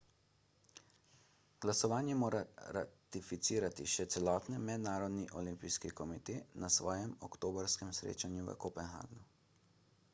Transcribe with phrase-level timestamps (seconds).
[1.65, 2.39] glasovanje mora
[2.77, 9.23] ratificirati še celotni mednarodni olimpijski komite na svojem oktobrskem srečanju v kopenhagnu